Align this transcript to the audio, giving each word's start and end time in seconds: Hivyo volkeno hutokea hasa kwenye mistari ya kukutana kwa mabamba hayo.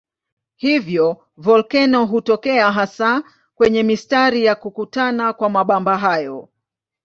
Hivyo 0.55 1.17
volkeno 1.37 2.05
hutokea 2.05 2.71
hasa 2.71 3.23
kwenye 3.55 3.83
mistari 3.83 4.45
ya 4.45 4.55
kukutana 4.55 5.33
kwa 5.33 5.49
mabamba 5.49 5.97
hayo. 5.97 6.49